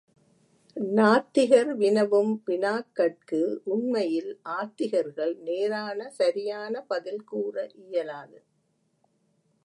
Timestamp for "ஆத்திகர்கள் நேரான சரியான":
4.53-6.81